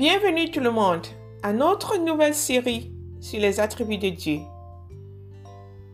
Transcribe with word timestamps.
Bienvenue 0.00 0.50
tout 0.50 0.60
le 0.60 0.70
monde 0.70 1.06
à 1.42 1.52
notre 1.52 1.98
nouvelle 1.98 2.34
série 2.34 2.90
sur 3.20 3.38
les 3.38 3.60
attributs 3.60 3.98
de 3.98 4.08
Dieu. 4.08 4.40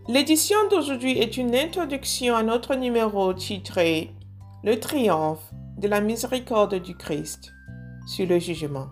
L'édition 0.06 0.56
d'aujourd'hui 0.70 1.18
est 1.18 1.36
une 1.36 1.56
introduction 1.56 2.36
à 2.36 2.44
notre 2.44 2.76
numéro 2.76 3.34
titré 3.34 4.14
Le 4.62 4.78
triomphe 4.78 5.50
de 5.78 5.88
la 5.88 6.00
miséricorde 6.00 6.76
du 6.76 6.96
Christ 6.96 7.52
sur 8.06 8.28
le 8.28 8.38
jugement. 8.38 8.86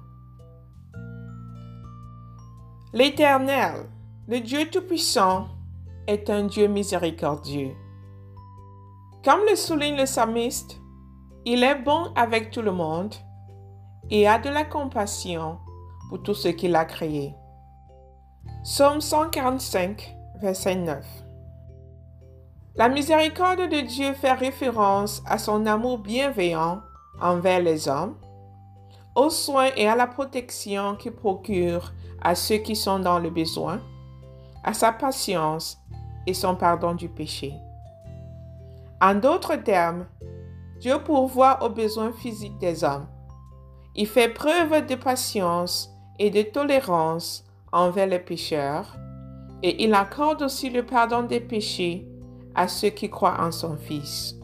L'Éternel, 2.93 3.89
le 4.27 4.41
Dieu 4.41 4.69
Tout-Puissant, 4.69 5.47
est 6.09 6.29
un 6.29 6.43
Dieu 6.43 6.67
miséricordieux. 6.67 7.71
Comme 9.25 9.43
le 9.49 9.55
souligne 9.55 9.97
le 9.97 10.07
psalmiste, 10.07 10.81
il 11.45 11.63
est 11.63 11.81
bon 11.85 12.13
avec 12.17 12.51
tout 12.51 12.63
le 12.63 12.73
monde 12.73 13.15
et 14.11 14.29
a 14.29 14.39
de 14.39 14.49
la 14.49 14.65
compassion 14.65 15.59
pour 16.09 16.23
tout 16.23 16.35
ce 16.35 16.49
qu'il 16.49 16.77
a 16.77 16.85
créé. 16.85 17.35
Psaume 18.63 19.01
145, 19.01 20.17
verset 20.41 20.77
9. 20.77 21.05
La 22.77 22.89
miséricorde 22.89 23.69
de 23.69 23.81
Dieu 23.81 24.15
fait 24.15 24.33
référence 24.33 25.23
à 25.27 25.39
son 25.39 25.67
amour 25.67 25.99
bienveillant 25.99 26.81
envers 27.21 27.61
les 27.61 27.89
hommes, 27.89 28.17
aux 29.15 29.31
soins 29.31 29.71
et 29.77 29.87
à 29.87 29.95
la 29.95 30.07
protection 30.07 30.97
qu'il 30.97 31.13
procure 31.13 31.93
à 32.21 32.35
ceux 32.35 32.57
qui 32.57 32.75
sont 32.75 32.99
dans 32.99 33.19
le 33.19 33.31
besoin, 33.31 33.81
à 34.65 34.75
sa 34.75 34.93
patience 34.93 35.79
et 36.27 36.35
son 36.35 36.57
pardon 36.57 36.95
du 36.95 37.09
péché. 37.09 37.55
En 39.01 39.15
d'autres 39.15 39.57
termes, 39.57 40.07
Dieu 40.81 40.99
pourvoit 41.05 41.63
aux 41.63 41.71
besoins 41.71 42.13
physiques 42.13 42.59
des 42.59 42.83
hommes 42.83 43.07
il 43.97 44.07
fait 44.07 44.29
preuve 44.29 44.87
de 44.87 44.95
patience 44.95 45.91
et 46.19 46.31
de 46.31 46.43
tolérance 46.43 47.45
envers 47.73 48.07
les 48.07 48.19
pécheurs, 48.19 48.97
et 49.63 49.85
il 49.85 49.95
accorde 49.95 50.43
aussi 50.43 50.71
le 50.71 50.85
pardon 50.85 51.23
des 51.23 51.41
péchés 51.41 52.07
à 52.55 52.69
ceux 52.69 52.91
qui 52.91 53.09
croient 53.09 53.41
en 53.41 53.51
son 53.51 53.77
Fils. 53.77 54.37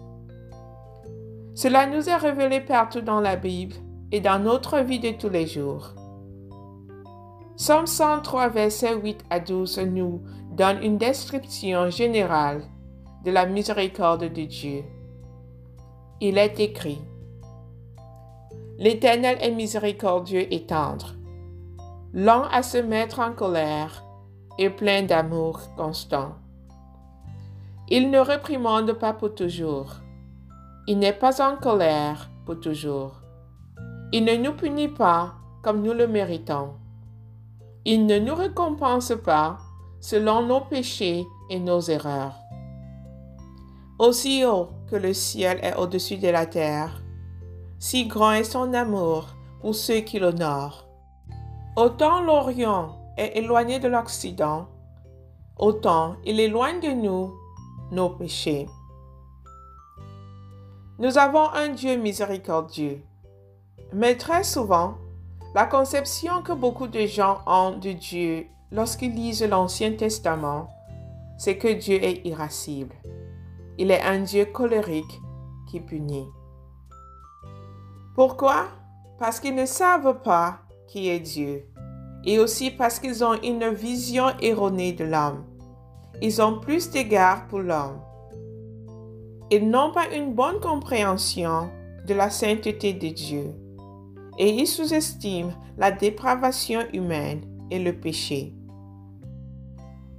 Cela 1.55 1.87
nous 1.87 2.09
est 2.09 2.17
révélé 2.17 2.61
partout 2.61 3.03
dans 3.03 3.21
la 3.21 3.37
Bible 3.37 3.77
et 4.13 4.21
dans 4.21 4.39
notre 4.39 4.79
vie 4.79 4.99
de 4.99 5.11
tous 5.11 5.29
les 5.29 5.47
jours. 5.47 5.95
Somme 7.57 7.87
103, 7.87 8.49
versets 8.49 8.97
8 8.97 9.25
à 9.29 9.41
12 9.41 9.79
nous 9.81 10.23
donne 10.53 10.83
une 10.83 10.97
description 10.97 11.91
générale 11.91 12.63
de 13.25 13.31
la 13.31 13.47
miséricorde 13.47 14.33
de 14.33 14.45
Dieu. 14.45 14.85
Il 16.21 16.39
est 16.39 16.59
écrit, 16.59 17.01
L'Éternel 18.81 19.37
est 19.43 19.51
miséricordieux 19.51 20.51
et 20.51 20.65
tendre, 20.65 21.15
lent 22.15 22.45
à 22.51 22.63
se 22.63 22.79
mettre 22.79 23.21
en 23.21 23.33
colère 23.33 24.03
et 24.59 24.71
plein 24.71 25.03
d'amour 25.03 25.61
constant. 25.77 26.37
Il 27.91 28.11
ne 28.11 28.19
réprimande 28.19 28.95
pas 28.95 29.13
pour 29.13 29.35
toujours. 29.35 29.97
Il 30.87 30.99
n'est 30.99 31.13
pas 31.13 31.47
en 31.47 31.57
colère 31.59 32.31
pour 32.47 32.59
toujours. 32.59 33.21
Il 34.13 34.25
ne 34.25 34.37
nous 34.37 34.55
punit 34.55 34.89
pas 34.89 35.35
comme 35.63 35.83
nous 35.83 35.93
le 35.93 36.07
méritons. 36.07 36.71
Il 37.85 38.07
ne 38.07 38.19
nous 38.19 38.35
récompense 38.35 39.13
pas 39.23 39.59
selon 40.01 40.47
nos 40.47 40.63
péchés 40.63 41.27
et 41.51 41.61
nos 41.61 41.83
erreurs. 41.83 42.37
Aussi 43.99 44.43
haut 44.47 44.71
que 44.91 44.97
le 44.97 45.13
ciel 45.13 45.59
est 45.63 45.77
au-dessus 45.77 46.17
de 46.17 46.29
la 46.29 46.47
terre, 46.47 47.00
si 47.81 48.07
grand 48.07 48.33
est 48.33 48.45
son 48.45 48.75
amour 48.75 49.29
pour 49.63 49.75
ceux 49.75 50.01
qui 50.01 50.19
l'honorent. 50.19 50.87
Autant 51.77 52.23
l'Orient 52.23 52.99
est 53.17 53.39
éloigné 53.39 53.79
de 53.79 53.89
l'Occident, 53.89 54.69
autant 55.57 56.17
il 56.25 56.39
éloigne 56.41 56.81
de 56.81 56.91
nous 56.91 57.35
nos 57.91 58.11
péchés. 58.11 58.67
Nous 60.99 61.17
avons 61.17 61.49
un 61.49 61.71
Dieu 61.71 61.97
miséricordieux, 61.97 63.03
mais 63.95 64.15
très 64.17 64.45
souvent, 64.45 64.97
la 65.55 65.65
conception 65.65 66.43
que 66.43 66.53
beaucoup 66.53 66.87
de 66.87 67.07
gens 67.07 67.39
ont 67.47 67.79
de 67.79 67.93
Dieu 67.93 68.47
lorsqu'ils 68.71 69.15
lisent 69.15 69.43
l'Ancien 69.43 69.95
Testament, 69.95 70.69
c'est 71.39 71.57
que 71.57 71.69
Dieu 71.69 71.97
est 72.05 72.27
irascible. 72.27 72.95
Il 73.79 73.91
est 73.91 74.03
un 74.03 74.21
Dieu 74.21 74.45
colérique 74.45 75.21
qui 75.71 75.81
punit. 75.81 76.29
Pourquoi? 78.15 78.69
Parce 79.19 79.39
qu'ils 79.41 79.55
ne 79.55 79.67
savent 79.67 80.23
pas 80.23 80.61
qui 80.89 81.09
est 81.09 81.21
Dieu 81.21 81.67
et 82.25 82.39
aussi 82.39 82.71
parce 82.71 82.99
qu'ils 82.99 83.25
ont 83.25 83.41
une 83.43 83.69
vision 83.69 84.27
erronée 84.41 84.93
de 84.93 85.05
l'homme. 85.05 85.45
Ils 86.21 86.43
ont 86.43 86.61
plus 86.61 86.91
d'égard 86.91 87.47
pour 87.49 87.61
l'homme. 87.61 88.01
Ils 89.51 89.69
n'ont 89.69 89.93
pas 89.93 90.09
une 90.15 90.35
bonne 90.35 90.61
compréhension 90.61 91.71
de 92.07 92.15
la 92.15 92.31
sainteté 92.31 92.93
de 92.93 93.09
Dieu 93.09 93.55
et 94.39 94.51
ils 94.51 94.67
sous-estiment 94.67 95.53
la 95.79 95.91
dépravation 95.91 96.81
humaine 96.93 97.43
et 97.71 97.79
le 97.79 97.93
péché. 97.93 98.55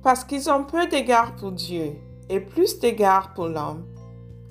Parce 0.01 0.24
qu'ils 0.24 0.50
ont 0.50 0.63
peu 0.63 0.88
d'égard 0.88 1.35
pour 1.35 1.51
Dieu 1.51 1.94
et 2.30 2.40
plus 2.40 2.80
d'égard 2.80 3.34
pour 3.34 3.47
l'homme, 3.47 3.85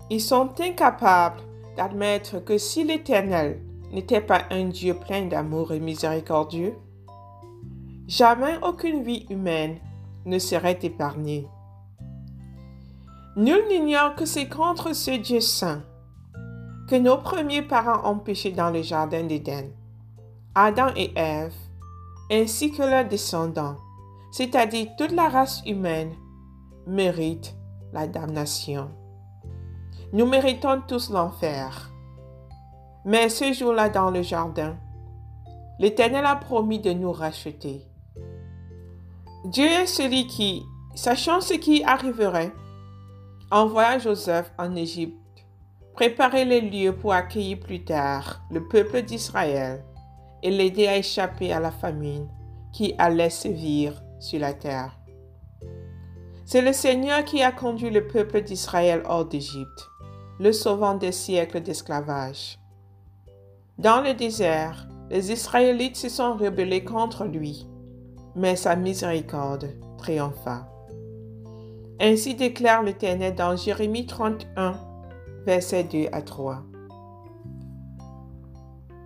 ils 0.09 0.21
sont 0.21 0.51
incapables 0.61 1.43
d'admettre 1.81 2.45
que 2.45 2.59
si 2.59 2.85
l'Éternel 2.85 3.59
n'était 3.91 4.21
pas 4.21 4.43
un 4.51 4.67
Dieu 4.67 4.93
plein 4.93 5.25
d'amour 5.25 5.73
et 5.73 5.81
miséricordieux, 5.81 6.75
jamais 8.07 8.59
aucune 8.63 9.03
vie 9.03 9.27
humaine 9.31 9.79
ne 10.27 10.39
serait 10.39 10.79
épargnée. 10.83 11.49
Nul 13.35 13.63
n'ignore 13.71 14.15
que 14.15 14.27
c'est 14.27 14.51
contre 14.51 14.95
ce 14.95 15.13
Dieu 15.13 15.41
saint 15.41 15.83
que 16.87 16.97
nos 16.97 17.17
premiers 17.17 17.63
parents 17.63 18.13
ont 18.13 18.19
péché 18.19 18.51
dans 18.51 18.71
le 18.71 18.83
jardin 18.83 19.23
d'Éden, 19.23 19.71
Adam 20.55 20.89
et 20.97 21.13
Ève, 21.17 21.55
ainsi 22.31 22.73
que 22.73 22.83
leurs 22.83 23.09
descendants, 23.09 23.77
c'est-à-dire 24.33 24.89
toute 24.99 25.13
la 25.13 25.31
race 25.31 25.63
humaine, 25.65 26.13
méritent 26.87 27.57
la 27.95 28.07
damnation. 28.07 28.91
Nous 30.13 30.27
méritons 30.27 30.81
tous 30.89 31.11
l'enfer. 31.11 31.93
Mais 33.05 33.29
ce 33.29 33.53
jour-là 33.53 33.89
dans 33.89 34.11
le 34.11 34.23
jardin, 34.23 34.77
l'Éternel 35.79 36.27
a 36.27 36.35
promis 36.35 36.81
de 36.81 36.93
nous 36.93 37.13
racheter. 37.13 37.87
Dieu 39.45 39.67
est 39.67 39.87
celui 39.87 40.27
qui, 40.27 40.65
sachant 40.97 41.41
ce 41.41 41.55
qui 41.55 41.85
arriverait, 41.85 42.53
envoya 43.53 44.01
Joseph 44.01 44.53
en 44.59 44.75
Égypte, 44.75 45.15
préparer 45.95 46.45
les 46.45 46.61
lieux 46.61 46.97
pour 46.97 47.13
accueillir 47.13 47.61
plus 47.61 47.85
tard 47.85 48.43
le 48.51 48.67
peuple 48.67 49.03
d'Israël 49.03 49.85
et 50.43 50.51
l'aider 50.51 50.89
à 50.89 50.97
échapper 50.97 51.53
à 51.53 51.61
la 51.61 51.71
famine 51.71 52.27
qui 52.73 52.97
allait 52.99 53.31
sévir 53.31 54.03
sur 54.19 54.41
la 54.41 54.55
terre. 54.55 54.99
C'est 56.45 56.63
le 56.63 56.73
Seigneur 56.73 57.25
qui 57.25 57.45
a 57.45 57.53
conduit 57.53 57.91
le 57.91 58.09
peuple 58.09 58.43
d'Israël 58.43 59.05
hors 59.07 59.25
d'Égypte 59.25 59.90
le 60.41 60.53
sauvant 60.55 60.95
des 60.95 61.13
siècles 61.13 61.61
d'esclavage. 61.61 62.59
Dans 63.77 64.01
le 64.01 64.15
désert, 64.15 64.89
les 65.11 65.31
Israélites 65.31 65.97
se 65.97 66.09
sont 66.09 66.35
rebellés 66.35 66.83
contre 66.83 67.27
lui, 67.27 67.69
mais 68.35 68.57
sa 68.57 68.75
miséricorde 68.75 69.69
triompha. 69.99 70.67
Ainsi 72.01 72.35
déclare 72.35 72.83
l'Éternel 72.83 73.35
dans 73.35 73.55
Jérémie 73.55 74.07
31, 74.07 74.81
versets 75.45 75.85
2 75.85 76.07
à 76.11 76.23
3. 76.23 76.63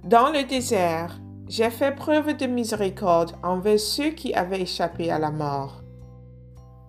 Dans 0.05 0.31
le 0.31 0.47
désert, 0.47 1.19
j'ai 1.49 1.70
fait 1.70 1.97
preuve 1.97 2.37
de 2.37 2.47
miséricorde 2.47 3.32
envers 3.43 3.81
ceux 3.81 4.11
qui 4.11 4.32
avaient 4.35 4.62
échappé 4.62 5.11
à 5.11 5.19
la 5.19 5.32
mort. 5.32 5.82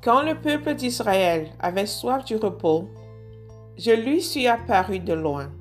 Quand 0.03 0.21
le 0.21 0.39
peuple 0.39 0.75
d'Israël 0.75 1.49
avait 1.59 1.87
soif 1.87 2.23
du 2.25 2.35
repos, 2.35 2.87
je 3.77 3.91
lui 3.91 4.21
suis 4.21 4.47
apparu 4.47 4.99
de 4.99 5.13
loin. 5.13 5.51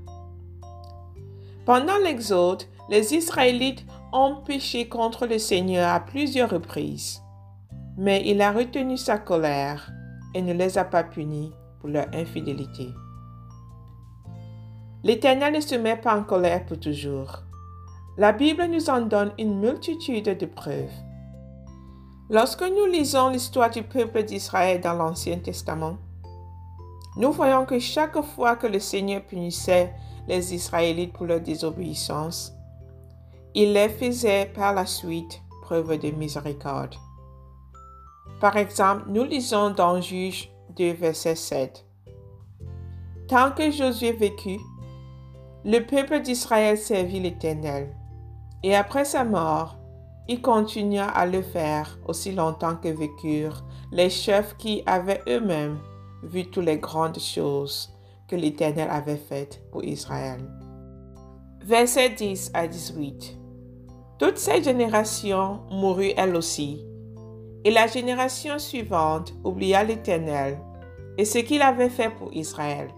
Pendant 1.64 1.98
l'Exode, 1.98 2.64
les 2.88 3.14
Israélites 3.14 3.84
ont 4.12 4.36
péché 4.46 4.88
contre 4.88 5.26
le 5.26 5.38
Seigneur 5.38 5.88
à 5.88 6.00
plusieurs 6.00 6.50
reprises, 6.50 7.22
mais 7.96 8.22
il 8.26 8.40
a 8.42 8.52
retenu 8.52 8.96
sa 8.96 9.18
colère 9.18 9.90
et 10.34 10.42
ne 10.42 10.52
les 10.52 10.78
a 10.78 10.84
pas 10.84 11.04
punis 11.04 11.52
pour 11.80 11.88
leur 11.88 12.06
infidélité. 12.12 12.88
L'Éternel 15.02 15.54
ne 15.54 15.60
se 15.60 15.74
met 15.74 15.96
pas 15.96 16.16
en 16.16 16.24
colère 16.24 16.64
pour 16.66 16.80
toujours. 16.80 17.42
La 18.16 18.32
Bible 18.32 18.66
nous 18.66 18.88
en 18.88 19.00
donne 19.00 19.32
une 19.38 19.58
multitude 19.58 20.38
de 20.38 20.46
preuves. 20.46 20.92
Lorsque 22.30 22.62
nous 22.62 22.86
lisons 22.86 23.28
l'histoire 23.28 23.70
du 23.70 23.82
peuple 23.82 24.22
d'Israël 24.22 24.80
dans 24.80 24.94
l'Ancien 24.94 25.38
Testament, 25.38 25.98
nous 27.16 27.32
voyons 27.32 27.64
que 27.64 27.78
chaque 27.78 28.20
fois 28.22 28.56
que 28.56 28.66
le 28.66 28.80
Seigneur 28.80 29.22
punissait 29.22 29.92
les 30.26 30.54
Israélites 30.54 31.12
pour 31.12 31.26
leur 31.26 31.40
désobéissance, 31.40 32.52
il 33.54 33.72
les 33.72 33.88
faisait 33.88 34.46
par 34.46 34.74
la 34.74 34.84
suite 34.84 35.40
preuve 35.62 35.98
de 35.98 36.10
miséricorde. 36.10 36.96
Par 38.40 38.56
exemple, 38.56 39.04
nous 39.08 39.24
lisons 39.24 39.70
dans 39.70 40.00
Juge 40.00 40.50
2, 40.76 40.92
verset 40.92 41.36
7. 41.36 41.86
Tant 43.28 43.52
que 43.52 43.70
Josué 43.70 44.12
vécut, 44.12 44.60
le 45.64 45.80
peuple 45.80 46.20
d'Israël 46.20 46.76
servit 46.76 47.20
l'Éternel. 47.20 47.94
Et 48.62 48.74
après 48.74 49.04
sa 49.04 49.24
mort, 49.24 49.78
il 50.26 50.42
continua 50.42 51.06
à 51.06 51.26
le 51.26 51.42
faire 51.42 51.98
aussi 52.06 52.32
longtemps 52.32 52.76
que 52.76 52.88
vécurent 52.88 53.64
les 53.92 54.10
chefs 54.10 54.56
qui 54.56 54.82
avaient 54.86 55.22
eux-mêmes 55.28 55.78
vu 56.24 56.46
toutes 56.46 56.64
les 56.64 56.78
grandes 56.78 57.18
choses 57.18 57.94
que 58.28 58.36
l'Éternel 58.36 58.88
avait 58.90 59.16
faites 59.16 59.60
pour 59.70 59.84
Israël. 59.84 60.40
Verset 61.62 62.10
10 62.10 62.50
à 62.54 62.66
18. 62.66 63.38
Toute 64.18 64.38
cette 64.38 64.64
génération 64.64 65.60
mourut 65.70 66.12
elle 66.16 66.36
aussi, 66.36 66.84
et 67.64 67.70
la 67.70 67.86
génération 67.86 68.58
suivante 68.58 69.34
oublia 69.42 69.82
l'Éternel 69.82 70.58
et 71.16 71.24
ce 71.24 71.38
qu'il 71.38 71.62
avait 71.62 71.88
fait 71.88 72.10
pour 72.10 72.32
Israël. 72.34 72.88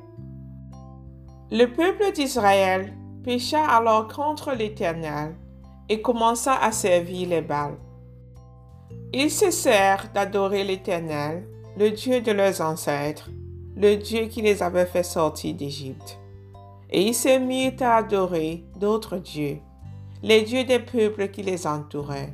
Le 1.51 1.67
peuple 1.67 2.13
d'Israël 2.13 2.93
pécha 3.23 3.65
alors 3.65 4.09
contre 4.09 4.53
l'Éternel 4.53 5.37
et 5.89 6.03
commença 6.03 6.55
à 6.55 6.73
servir 6.73 7.29
les 7.29 7.43
Baals. 7.43 7.79
Ils 9.13 9.31
cessèrent 9.31 10.11
d'adorer 10.13 10.65
l'Éternel, 10.65 11.47
le 11.79 11.91
Dieu 11.91 12.23
de 12.23 12.33
leurs 12.33 12.63
ancêtres, 12.63 13.29
le 13.77 13.97
Dieu 13.97 14.27
qui 14.27 14.41
les 14.41 14.63
avait 14.63 14.87
fait 14.87 15.03
sortir 15.03 15.55
d'Égypte. 15.55 16.19
Et 16.89 17.03
ils 17.03 17.15
se 17.15 17.39
mirent 17.39 17.83
à 17.83 17.97
adorer 17.97 18.65
d'autres 18.77 19.19
dieux, 19.19 19.59
les 20.23 20.41
dieux 20.43 20.65
des 20.65 20.79
peuples 20.79 21.29
qui 21.29 21.43
les 21.43 21.67
entouraient. 21.67 22.33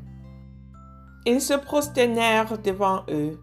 Ils 1.27 1.41
se 1.41 1.55
prosternèrent 1.55 2.57
devant 2.59 3.03
eux 3.11 3.41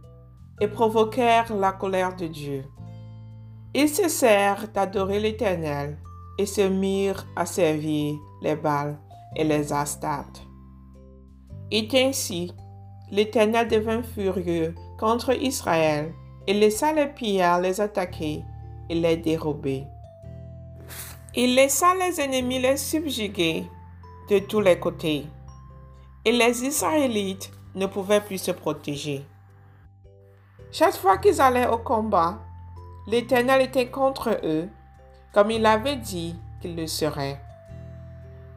et 0.61 0.69
provoquèrent 0.69 1.53
la 1.53 1.73
colère 1.73 2.15
de 2.15 2.27
Dieu. 2.27 2.63
Ils 3.73 3.89
cessèrent 3.89 4.69
d'adorer 4.73 5.19
l'Éternel 5.19 5.97
et 6.37 6.45
se 6.45 6.61
mirent 6.61 7.27
à 7.35 7.45
servir 7.45 8.15
les 8.41 8.55
Baals 8.55 8.97
et 9.35 9.43
les 9.43 9.73
Astartes. 9.73 10.47
Et 11.71 11.87
ainsi, 11.93 12.53
l'Éternel 13.11 13.67
devint 13.67 14.01
furieux 14.01 14.73
contre 14.99 15.33
Israël 15.41 16.13
et 16.45 16.53
laissa 16.53 16.91
les 16.91 17.07
pillards 17.07 17.61
les 17.61 17.79
attaquer 17.79 18.43
et 18.89 18.95
les 18.95 19.17
dérober. 19.17 19.85
Il 21.35 21.55
laissa 21.55 21.93
les 21.95 22.19
ennemis 22.19 22.59
les 22.59 22.77
subjuguer 22.77 23.65
de 24.29 24.39
tous 24.39 24.59
les 24.59 24.79
côtés, 24.79 25.25
et 26.25 26.31
les 26.31 26.63
Israélites 26.63 27.51
ne 27.75 27.85
pouvaient 27.85 28.21
plus 28.21 28.39
se 28.39 28.51
protéger. 28.51 29.25
Chaque 30.71 30.95
fois 30.95 31.17
qu'ils 31.17 31.39
allaient 31.39 31.67
au 31.67 31.77
combat, 31.77 32.39
l'Éternel 33.07 33.61
était 33.61 33.89
contre 33.89 34.39
eux, 34.43 34.67
comme 35.33 35.51
il 35.51 35.65
avait 35.65 35.95
dit 35.95 36.35
qu'il 36.61 36.75
le 36.75 36.87
serait. 36.87 37.41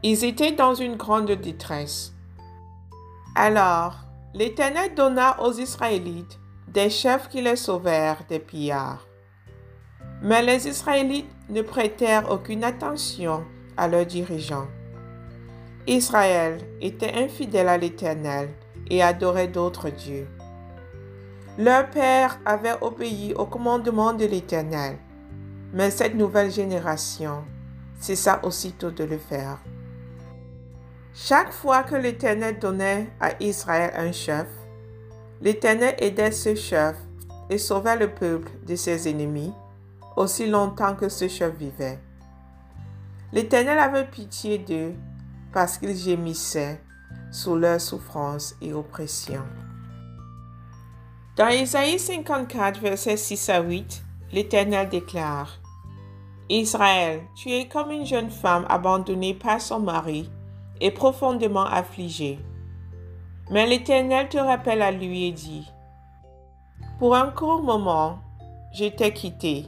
Ils 0.03 0.25
étaient 0.25 0.53
dans 0.53 0.75
une 0.75 0.97
grande 0.97 1.31
détresse. 1.31 2.13
Alors, 3.35 3.97
l'Éternel 4.35 4.95
donna 4.95 5.43
aux 5.43 5.53
Israélites 5.53 6.39
des 6.67 6.89
chefs 6.89 7.29
qui 7.29 7.43
les 7.43 7.57
sauvèrent 7.57 8.25
des 8.31 8.39
pillards. 8.39 9.07
Mais 10.23 10.43
les 10.43 10.67
Israélites 10.67 11.31
ne 11.51 11.61
prêtèrent 11.61 12.31
aucune 12.31 12.65
attention 12.65 13.45
à 13.77 13.89
leurs 13.89 14.07
dirigeants. 14.07 14.69
Israël 15.87 16.59
était 16.81 17.13
infidèle 17.13 17.69
à 17.69 17.77
l'Éternel 17.77 18.49
et 18.89 19.03
adorait 19.03 19.49
d'autres 19.49 19.91
dieux. 19.91 20.29
Leur 21.59 21.91
père 21.91 22.39
avait 22.47 22.77
obéi 22.81 23.35
au 23.35 23.45
commandement 23.45 24.15
de 24.15 24.25
l'Éternel, 24.25 24.97
mais 25.75 25.91
cette 25.91 26.15
nouvelle 26.15 26.51
génération 26.51 27.45
cessa 28.01 28.41
aussitôt 28.45 28.91
de 28.91 29.05
le 29.05 29.19
faire. 29.19 29.59
Chaque 31.15 31.53
fois 31.53 31.83
que 31.83 31.95
l'Éternel 31.95 32.59
donnait 32.59 33.11
à 33.21 33.33
Israël 33.39 33.93
un 33.97 34.13
chef, 34.13 34.47
l'Éternel 35.43 35.95
aidait 35.99 36.33
ce 36.33 36.55
chef 36.55 36.97
et 37.51 37.59
sauvait 37.59 37.99
le 37.99 38.09
peuple 38.09 38.51
de 38.67 38.75
ses 38.77 39.11
ennemis 39.11 39.53
aussi 40.17 40.47
longtemps 40.47 40.95
que 40.95 41.11
ce 41.11 41.29
chef 41.29 41.55
vivait. 41.57 41.99
L'Éternel 43.31 43.79
avait 43.79 44.07
pitié 44.07 44.57
d'eux 44.57 44.95
parce 45.53 45.77
qu'ils 45.77 45.97
gémissaient 45.97 46.81
sous 47.31 47.57
leur 47.57 47.79
souffrance 47.79 48.55
et 48.63 48.73
oppression. 48.73 49.43
Dans 51.37 51.49
Isaïe 51.49 51.99
54, 51.99 52.81
versets 52.81 53.19
6 53.19 53.49
à 53.51 53.61
8, 53.61 54.03
l'Éternel 54.33 54.89
déclare 54.89 55.59
Israël, 56.49 57.21
tu 57.35 57.51
es 57.51 57.69
comme 57.69 57.91
une 57.91 58.07
jeune 58.07 58.31
femme 58.31 58.65
abandonnée 58.71 59.35
par 59.35 59.61
son 59.61 59.81
mari 59.81 60.31
et 60.83 60.91
profondément 60.91 61.65
affligé. 61.65 62.39
Mais 63.51 63.67
l'Éternel 63.67 64.29
te 64.29 64.37
rappelle 64.37 64.83
à 64.83 64.91
lui 64.91 65.29
et 65.29 65.33
dit, 65.33 65.71
Pour 66.99 67.15
un 67.15 67.29
court 67.29 67.63
moment, 67.63 68.19
je 68.75 68.87
t'ai 68.87 69.13
quitté. 69.15 69.67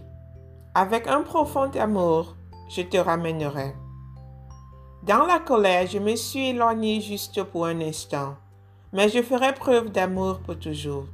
Avec 0.75 1.07
un 1.07 1.23
profond 1.23 1.71
amour, 1.79 2.35
je 2.69 2.83
te 2.83 2.97
ramènerai. 2.97 3.75
Dans 5.05 5.25
la 5.25 5.39
colère, 5.39 5.87
je 5.87 5.99
me 5.99 6.17
suis 6.17 6.49
éloigné 6.49 7.01
juste 7.01 7.43
pour 7.45 7.67
un 7.67 7.81
instant, 7.81 8.35
mais 8.93 9.09
je 9.09 9.23
ferai 9.23 9.55
preuve 9.55 9.91
d'amour 9.91 10.41
pour 10.41 10.59
toujours. 10.59 11.07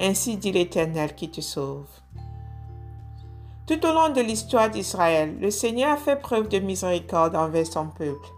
Ainsi 0.00 0.38
dit 0.38 0.52
l'Éternel 0.52 1.14
qui 1.14 1.30
te 1.30 1.42
sauve. 1.42 1.88
Tout 3.66 3.84
au 3.84 3.92
long 3.92 4.08
de 4.08 4.20
l'histoire 4.22 4.70
d'Israël, 4.70 5.36
le 5.40 5.50
Seigneur 5.50 5.92
a 5.92 5.96
fait 5.96 6.16
preuve 6.16 6.48
de 6.48 6.58
miséricorde 6.58 7.36
envers 7.36 7.66
son 7.66 7.88
peuple. 7.88 8.28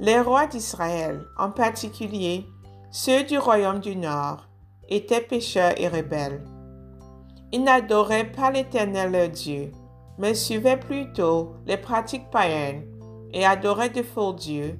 Les 0.00 0.20
rois 0.20 0.46
d'Israël, 0.46 1.24
en 1.38 1.50
particulier 1.50 2.46
ceux 2.90 3.24
du 3.24 3.38
royaume 3.38 3.80
du 3.80 3.94
Nord, 3.94 4.48
étaient 4.88 5.20
pécheurs 5.20 5.74
et 5.76 5.88
rebelles. 5.88 6.44
Ils 7.52 7.62
n'adoraient 7.62 8.30
pas 8.30 8.50
l'Éternel 8.50 9.12
leur 9.12 9.28
Dieu, 9.28 9.70
mais 10.18 10.34
suivaient 10.34 10.78
plutôt 10.78 11.54
les 11.66 11.76
pratiques 11.76 12.28
païennes 12.30 12.86
et 13.32 13.44
adoraient 13.44 13.90
de 13.90 14.02
faux 14.02 14.32
dieux, 14.32 14.78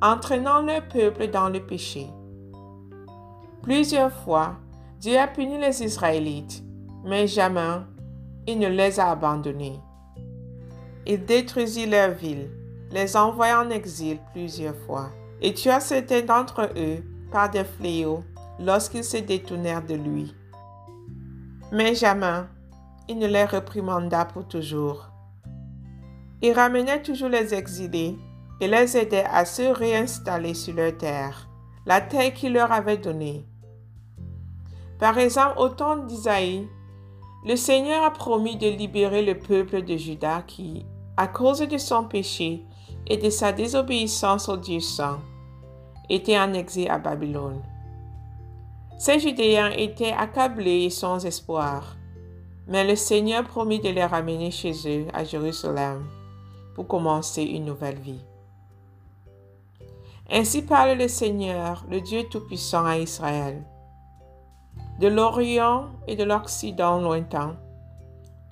entraînant 0.00 0.62
leur 0.62 0.86
peuple 0.88 1.28
dans 1.28 1.48
le 1.48 1.60
péché. 1.60 2.06
Plusieurs 3.62 4.12
fois, 4.12 4.56
Dieu 5.00 5.18
a 5.18 5.26
puni 5.26 5.58
les 5.58 5.82
Israélites, 5.82 6.62
mais 7.04 7.26
jamais 7.26 7.80
il 8.46 8.58
ne 8.58 8.68
les 8.68 9.00
a 9.00 9.10
abandonnés. 9.10 9.80
Il 11.06 11.24
détruisit 11.24 11.86
leur 11.86 12.12
ville 12.12 12.50
les 12.90 13.16
envoya 13.16 13.60
en 13.60 13.70
exil 13.70 14.18
plusieurs 14.32 14.76
fois, 14.86 15.10
et 15.40 15.54
tua 15.54 15.80
certains 15.80 16.22
d'entre 16.22 16.70
eux 16.76 17.02
par 17.30 17.50
des 17.50 17.64
fléaux 17.64 18.22
lorsqu'ils 18.58 19.04
se 19.04 19.18
détournèrent 19.18 19.84
de 19.84 19.94
lui. 19.94 20.34
Mais 21.72 21.94
jamais 21.94 22.42
il 23.08 23.18
ne 23.18 23.26
les 23.26 23.44
reprimanda 23.44 24.24
pour 24.24 24.46
toujours. 24.46 25.10
Il 26.42 26.52
ramenait 26.52 27.02
toujours 27.02 27.28
les 27.28 27.54
exilés 27.54 28.16
et 28.60 28.68
les 28.68 28.96
aidait 28.96 29.24
à 29.30 29.44
se 29.44 29.62
réinstaller 29.62 30.54
sur 30.54 30.74
leur 30.74 30.96
terre, 30.96 31.48
la 31.86 32.00
terre 32.00 32.32
qu'il 32.34 32.52
leur 32.52 32.72
avait 32.72 32.98
donnée. 32.98 33.46
Par 34.98 35.18
exemple, 35.18 35.58
au 35.58 35.68
temps 35.68 35.96
d'Isaïe, 35.96 36.68
le 37.44 37.54
Seigneur 37.54 38.02
a 38.02 38.10
promis 38.10 38.56
de 38.56 38.68
libérer 38.68 39.24
le 39.24 39.38
peuple 39.38 39.82
de 39.82 39.96
Juda 39.96 40.42
qui, 40.46 40.84
à 41.16 41.28
cause 41.28 41.60
de 41.60 41.78
son 41.78 42.04
péché, 42.04 42.64
et 43.06 43.16
de 43.16 43.30
sa 43.30 43.52
désobéissance 43.52 44.48
au 44.48 44.56
Dieu 44.56 44.80
saint, 44.80 45.20
était 46.08 46.38
en 46.38 46.52
exil 46.54 46.90
à 46.90 46.98
Babylone. 46.98 47.62
Ces 48.98 49.18
Judéens 49.18 49.70
étaient 49.76 50.12
accablés 50.12 50.84
et 50.84 50.90
sans 50.90 51.24
espoir, 51.26 51.96
mais 52.66 52.86
le 52.86 52.96
Seigneur 52.96 53.44
promit 53.44 53.80
de 53.80 53.88
les 53.88 54.04
ramener 54.04 54.50
chez 54.50 54.72
eux 54.86 55.06
à 55.12 55.24
Jérusalem 55.24 56.04
pour 56.74 56.86
commencer 56.86 57.42
une 57.42 57.64
nouvelle 57.64 57.98
vie. 57.98 58.24
Ainsi 60.30 60.62
parle 60.62 60.98
le 60.98 61.08
Seigneur, 61.08 61.84
le 61.88 62.00
Dieu 62.00 62.24
Tout-Puissant 62.24 62.84
à 62.84 62.98
Israël. 62.98 63.64
De 64.98 65.08
l'Orient 65.08 65.90
et 66.08 66.16
de 66.16 66.24
l'Occident 66.24 67.00
lointain, 67.00 67.56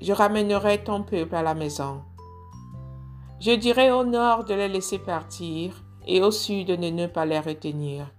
je 0.00 0.12
ramènerai 0.12 0.84
ton 0.84 1.02
peuple 1.02 1.34
à 1.34 1.42
la 1.42 1.54
maison 1.54 2.02
je 3.44 3.50
dirais 3.50 3.90
au 3.90 4.04
nord 4.04 4.44
de 4.44 4.54
les 4.54 4.68
laisser 4.68 4.98
partir 4.98 5.84
et 6.06 6.22
au 6.22 6.30
sud 6.30 6.68
de 6.68 6.76
ne 6.76 7.06
pas 7.06 7.26
les 7.26 7.40
retenir. 7.40 8.10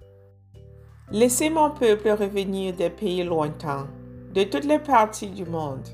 Laissez 1.10 1.50
mon 1.50 1.72
peuple 1.72 2.12
revenir 2.12 2.76
des 2.76 2.92
pays 2.92 3.24
lointains, 3.24 3.88
de 4.36 4.44
toutes 4.44 4.66
les 4.66 4.78
parties 4.78 5.32
du 5.32 5.44
monde. 5.44 5.88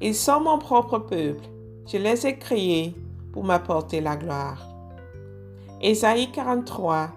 Ils 0.00 0.14
sont 0.14 0.38
mon 0.38 0.58
propre 0.58 1.00
peuple, 1.00 1.48
je 1.88 1.96
les 1.96 2.28
ai 2.28 2.38
créés 2.38 2.94
pour 3.32 3.42
m'apporter 3.42 4.00
la 4.00 4.14
gloire. 4.14 4.68
Ésaïe 5.80 6.30
43, 6.30 7.08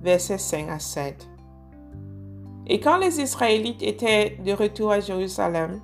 versets 0.00 0.38
5 0.38 0.70
à 0.70 0.78
7. 0.78 1.28
Et 2.68 2.80
quand 2.80 2.96
les 2.96 3.20
Israélites 3.20 3.82
étaient 3.82 4.38
de 4.42 4.52
retour 4.52 4.92
à 4.92 5.00
Jérusalem, 5.00 5.82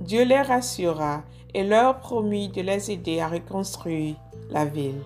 Dieu 0.00 0.24
les 0.24 0.40
rassura 0.40 1.22
et 1.52 1.64
leur 1.64 1.98
promit 1.98 2.48
de 2.48 2.62
les 2.62 2.90
aider 2.90 3.20
à 3.20 3.28
reconstruire 3.28 4.16
la 4.50 4.64
ville. 4.64 5.02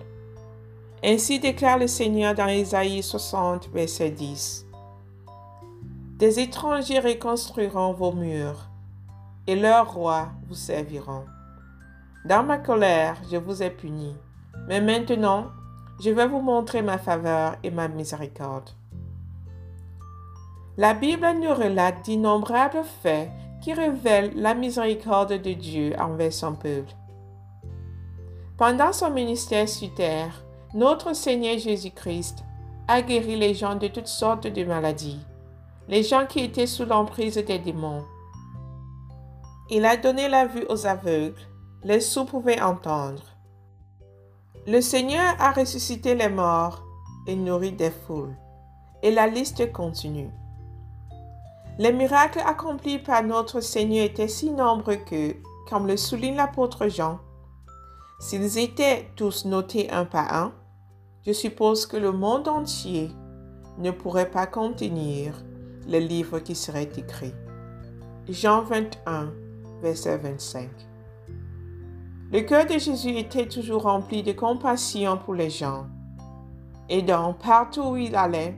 Ainsi 1.03 1.39
déclare 1.39 1.77
le 1.77 1.87
Seigneur 1.87 2.33
dans 2.33 2.47
Ésaïe 2.47 3.03
60, 3.03 3.69
verset 3.73 4.11
10. 4.11 4.65
Des 6.17 6.39
étrangers 6.39 6.99
reconstruiront 6.99 7.93
vos 7.93 8.13
murs, 8.13 8.69
et 9.47 9.55
leurs 9.55 9.93
rois 9.93 10.29
vous 10.47 10.55
serviront. 10.55 11.25
Dans 12.25 12.43
ma 12.43 12.57
colère, 12.57 13.17
je 13.29 13.35
vous 13.35 13.61
ai 13.61 13.69
punis, 13.69 14.15
mais 14.67 14.79
maintenant, 14.79 15.47
je 16.01 16.09
vais 16.09 16.27
vous 16.27 16.41
montrer 16.41 16.81
ma 16.81 16.97
faveur 16.97 17.57
et 17.63 17.71
ma 17.71 17.89
miséricorde. 17.89 18.69
La 20.77 20.93
Bible 20.93 21.27
nous 21.41 21.53
relate 21.53 22.05
d'innombrables 22.05 22.83
faits 23.01 23.29
qui 23.61 23.73
révèlent 23.73 24.31
la 24.35 24.55
miséricorde 24.55 25.33
de 25.41 25.53
Dieu 25.53 25.93
envers 25.99 26.33
son 26.33 26.53
peuple. 26.53 26.93
Pendant 28.65 28.93
son 28.93 29.09
ministère 29.09 29.67
sur 29.67 29.93
terre, 29.93 30.41
notre 30.73 31.13
Seigneur 31.13 31.57
Jésus-Christ 31.57 32.45
a 32.87 33.01
guéri 33.01 33.35
les 33.35 33.53
gens 33.53 33.75
de 33.75 33.87
toutes 33.87 34.07
sortes 34.07 34.47
de 34.47 34.63
maladies, 34.63 35.19
les 35.89 36.01
gens 36.01 36.25
qui 36.25 36.39
étaient 36.39 36.65
sous 36.65 36.85
l'emprise 36.85 37.35
des 37.35 37.59
démons. 37.59 38.05
Il 39.69 39.83
a 39.85 39.97
donné 39.97 40.29
la 40.29 40.45
vue 40.45 40.65
aux 40.69 40.87
aveugles, 40.87 41.41
les 41.83 41.99
sourds 41.99 42.27
pouvaient 42.27 42.61
entendre. 42.61 43.23
Le 44.65 44.79
Seigneur 44.79 45.35
a 45.39 45.51
ressuscité 45.51 46.15
les 46.15 46.29
morts 46.29 46.85
et 47.27 47.35
nourri 47.35 47.73
des 47.73 47.91
foules. 47.91 48.37
Et 49.01 49.11
la 49.11 49.27
liste 49.27 49.73
continue. 49.73 50.31
Les 51.79 51.91
miracles 51.91 52.39
accomplis 52.45 52.99
par 52.99 53.23
notre 53.23 53.59
Seigneur 53.59 54.05
étaient 54.05 54.29
si 54.29 54.51
nombreux 54.51 54.95
que, 54.95 55.35
comme 55.69 55.85
le 55.85 55.97
souligne 55.97 56.37
l'apôtre 56.37 56.87
Jean, 56.87 57.19
s'ils 58.23 58.57
étaient 58.57 59.09
tous 59.17 59.43
notés 59.43 59.91
un 59.91 60.05
par 60.05 60.33
un, 60.33 60.53
je 61.25 61.33
suppose 61.33 61.85
que 61.85 61.97
le 61.97 62.13
monde 62.13 62.47
entier 62.47 63.11
ne 63.79 63.91
pourrait 63.91 64.31
pas 64.31 64.47
contenir 64.47 65.43
le 65.89 65.99
livre 65.99 66.39
qui 66.39 66.55
serait 66.55 66.89
écrit. 66.95 67.33
Jean 68.29 68.61
21, 68.61 69.33
verset 69.81 70.19
25. 70.19 70.69
Le 72.31 72.39
cœur 72.39 72.65
de 72.65 72.77
Jésus 72.77 73.17
était 73.17 73.49
toujours 73.49 73.83
rempli 73.83 74.23
de 74.23 74.31
compassion 74.31 75.17
pour 75.17 75.33
les 75.33 75.49
gens. 75.49 75.87
Et 76.87 77.01
donc, 77.01 77.39
partout 77.39 77.81
où 77.81 77.97
il 77.97 78.15
allait, 78.15 78.55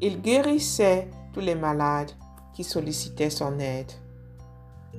il 0.00 0.22
guérissait 0.22 1.10
tous 1.34 1.40
les 1.40 1.54
malades 1.54 2.12
qui 2.54 2.64
sollicitaient 2.64 3.28
son 3.28 3.58
aide. 3.58 3.92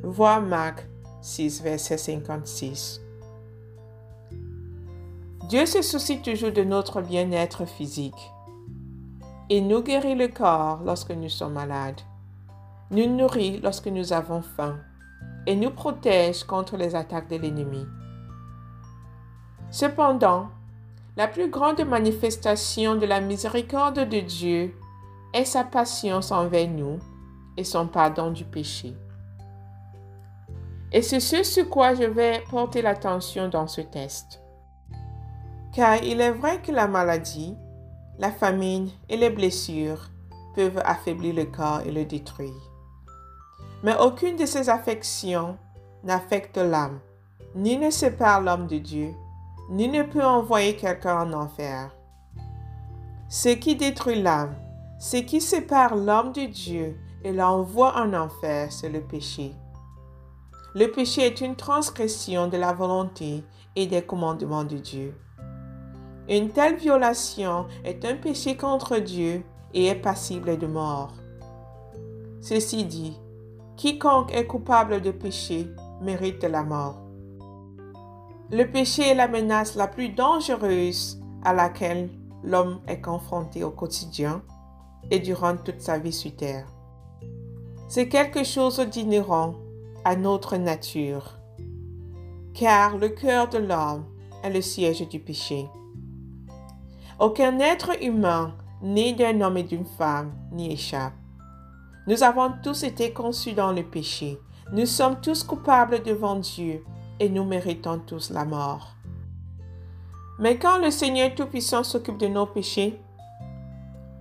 Vois 0.04 0.40
Marc 0.40 0.88
6, 1.24 1.64
verset 1.64 1.98
56. 1.98 3.02
Dieu 5.52 5.66
se 5.66 5.82
soucie 5.82 6.22
toujours 6.22 6.54
de 6.54 6.64
notre 6.64 7.02
bien-être 7.02 7.66
physique. 7.66 8.32
Il 9.50 9.68
nous 9.68 9.82
guérit 9.82 10.16
le 10.16 10.30
corps 10.30 10.80
lorsque 10.86 11.12
nous 11.12 11.28
sommes 11.28 11.56
malades, 11.56 12.00
nous 12.90 13.06
nourrit 13.06 13.60
lorsque 13.60 13.88
nous 13.88 14.14
avons 14.14 14.42
faim 14.42 14.80
et 15.46 15.58
nous 15.58 15.72
protège 15.72 16.46
contre 16.46 16.78
les 16.78 16.96
attaques 16.96 17.28
de 17.30 17.36
l'ennemi. 17.36 17.86
Cependant, 19.72 20.48
la 21.18 21.28
plus 21.28 21.50
grande 21.50 21.86
manifestation 21.86 22.96
de 22.96 23.06
la 23.06 23.20
miséricorde 23.20 24.08
de 24.08 24.22
Dieu 24.22 24.74
est 25.34 25.44
sa 25.44 25.66
patience 25.66 26.32
envers 26.32 26.70
nous 26.70 26.98
et 27.58 27.66
son 27.66 27.88
pardon 27.88 28.32
du 28.32 28.46
péché. 28.46 28.94
Et 30.94 31.02
c'est 31.02 31.20
ce 31.20 31.44
sur 31.44 31.68
quoi 31.68 31.94
je 31.94 32.04
vais 32.04 32.42
porter 32.50 32.82
l'attention 32.82 33.50
dans 33.50 33.68
ce 33.68 33.82
test. 33.82 34.42
Car 35.74 36.04
il 36.04 36.20
est 36.20 36.32
vrai 36.32 36.62
que 36.62 36.72
la 36.72 36.88
maladie, 36.88 37.56
la 38.20 38.32
famine 38.32 38.90
et 39.10 39.18
les 39.18 39.30
blessures 39.30 40.10
peuvent 40.54 40.82
affaiblir 40.84 41.34
le 41.34 41.46
corps 41.46 41.82
et 41.86 41.92
le 41.92 42.06
détruire. 42.06 42.72
Mais 43.84 43.96
aucune 43.98 44.36
de 44.36 44.46
ces 44.46 44.70
affections 44.70 45.58
n'affecte 46.04 46.58
l'âme, 46.58 47.00
ni 47.56 47.78
ne 47.78 47.90
sépare 47.90 48.42
l'homme 48.42 48.68
de 48.68 48.78
Dieu, 48.78 49.14
ni 49.70 49.88
ne 49.88 50.04
peut 50.04 50.24
envoyer 50.24 50.76
quelqu'un 50.76 51.22
en 51.22 51.34
enfer. 51.34 51.90
Ce 53.30 53.50
qui 53.50 53.76
détruit 53.76 54.22
l'âme, 54.22 54.56
ce 55.00 55.18
qui 55.18 55.40
sépare 55.40 55.96
l'homme 55.96 56.34
de 56.34 56.46
Dieu 56.46 57.00
et 57.24 57.32
l'envoie 57.32 57.96
en 57.96 58.14
enfer, 58.14 58.72
c'est 58.72 58.90
le 58.90 59.02
péché. 59.02 59.54
Le 60.76 60.88
péché 60.88 61.26
est 61.26 61.42
une 61.42 61.56
transgression 61.56 62.48
de 62.48 62.58
la 62.58 62.74
volonté 62.74 63.44
et 63.76 63.88
des 63.88 64.02
commandements 64.02 64.64
de 64.64 64.78
Dieu. 64.78 65.16
Une 66.32 66.48
telle 66.48 66.78
violation 66.78 67.66
est 67.84 68.06
un 68.06 68.16
péché 68.16 68.56
contre 68.56 69.00
Dieu 69.00 69.44
et 69.74 69.88
est 69.88 69.96
passible 69.96 70.58
de 70.58 70.66
mort. 70.66 71.12
Ceci 72.40 72.86
dit, 72.86 73.20
Quiconque 73.76 74.34
est 74.34 74.46
coupable 74.46 75.02
de 75.02 75.12
péché 75.12 75.68
mérite 76.02 76.46
la 76.46 76.64
mort. 76.64 77.02
Le 78.50 78.64
péché 78.64 79.10
est 79.10 79.16
la 79.16 79.28
menace 79.28 79.76
la 79.76 79.88
plus 79.88 80.08
dangereuse 80.08 81.22
à 81.44 81.54
laquelle 81.54 82.10
l'homme 82.46 82.80
est 82.88 83.02
confronté 83.02 83.66
au 83.66 83.72
quotidien 83.72 84.42
et 85.10 85.20
durant 85.20 85.58
toute 85.58 85.82
sa 85.82 85.98
vie 85.98 86.14
sur 86.14 86.34
terre. 86.34 86.68
C'est 87.90 88.08
quelque 88.08 88.46
chose 88.46 88.80
d'inhérent 88.80 89.56
à 90.06 90.16
notre 90.16 90.56
nature, 90.56 91.38
car 92.54 92.96
le 92.96 93.10
cœur 93.10 93.50
de 93.50 93.58
l'homme 93.58 94.06
est 94.46 94.50
le 94.50 94.62
siège 94.62 95.06
du 95.10 95.20
péché. 95.20 95.68
Aucun 97.20 97.60
être 97.60 97.92
humain, 98.04 98.54
né 98.82 99.14
d'un 99.14 99.42
homme 99.42 99.58
et 99.58 99.64
d'une 99.64 99.86
femme, 99.86 100.34
n'y 100.52 100.72
échappe. 100.74 101.14
Nous 102.08 102.24
avons 102.24 102.52
tous 102.64 102.84
été 102.84 103.14
conçus 103.14 103.54
dans 103.54 103.72
le 103.72 103.84
péché. 103.84 104.40
Nous 104.72 104.86
sommes 104.86 105.22
tous 105.22 105.44
coupables 105.44 106.02
devant 106.04 106.36
Dieu 106.36 106.84
et 107.20 107.30
nous 107.30 107.44
méritons 107.44 108.00
tous 108.00 108.32
la 108.32 108.46
mort. 108.46 108.96
Mais 110.40 110.58
quand 110.58 110.80
le 110.80 110.90
Seigneur 110.90 111.36
Tout-Puissant 111.36 111.84
s'occupe 111.84 112.18
de 112.18 112.28
nos 112.28 112.48
péchés, 112.48 113.00